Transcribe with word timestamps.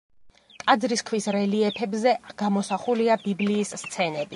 ტაძრის 0.61 1.03
ქვის 1.11 1.29
რელიეფებზე 1.37 2.17
გამოსახულია 2.43 3.23
ბიბლიის 3.29 3.81
სცენები. 3.87 4.29